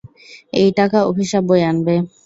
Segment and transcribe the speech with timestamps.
[0.53, 1.95] এই টাকা অভিশাপ বয়ে আনবে।